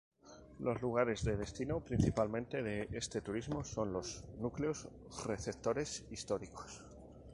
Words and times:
Los 0.57 0.81
lugares 0.81 1.23
de 1.23 1.37
destino 1.37 1.79
principalmente 1.81 2.63
de 2.63 2.89
este 2.91 3.21
turismo 3.21 3.63
son 3.63 3.93
los 3.93 4.25
núcleos 4.39 4.89
receptores 5.27 6.05
históricos. 6.09 6.83